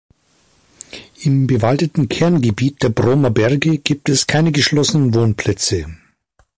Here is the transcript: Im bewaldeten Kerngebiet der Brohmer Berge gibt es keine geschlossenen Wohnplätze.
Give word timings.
Im 1.21 1.45
bewaldeten 1.45 2.09
Kerngebiet 2.09 2.81
der 2.81 2.89
Brohmer 2.89 3.29
Berge 3.29 3.77
gibt 3.77 4.09
es 4.09 4.25
keine 4.25 4.51
geschlossenen 4.51 5.13
Wohnplätze. 5.13 5.85